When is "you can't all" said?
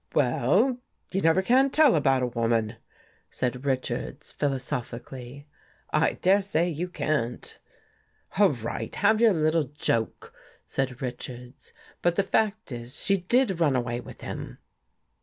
6.69-8.49